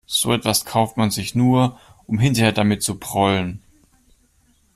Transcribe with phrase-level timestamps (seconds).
[0.07, 3.61] So etwas kauft man sich nur, um hinterher damit zu prollen.